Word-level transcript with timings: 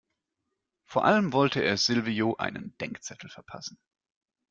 Vor 0.89 1.05
allem 1.05 1.31
wollte 1.31 1.61
er 1.61 1.77
Silvio 1.77 2.35
einen 2.37 2.75
Denkzettel 2.79 3.29
verpassen. 3.29 3.77